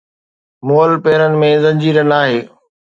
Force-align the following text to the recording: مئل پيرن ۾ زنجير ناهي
مئل 0.67 0.91
پيرن 1.03 1.33
۾ 1.45 1.53
زنجير 1.67 2.03
ناهي 2.11 2.39